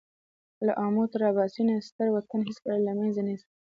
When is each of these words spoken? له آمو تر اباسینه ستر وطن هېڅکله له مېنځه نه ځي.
له 0.65 0.73
آمو 0.85 1.03
تر 1.11 1.21
اباسینه 1.31 1.73
ستر 1.89 2.07
وطن 2.11 2.39
هېڅکله 2.47 2.79
له 2.85 2.91
مېنځه 2.97 3.21
نه 3.27 3.33
ځي. 3.39 3.47